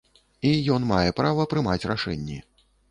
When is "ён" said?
0.77-0.89